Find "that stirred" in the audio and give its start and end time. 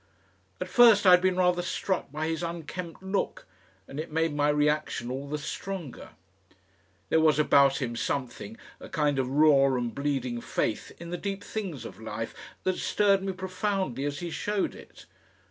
12.63-13.21